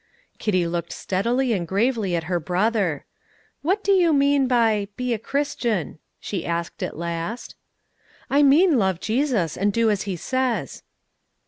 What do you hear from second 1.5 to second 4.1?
and gravely at her brother. "What do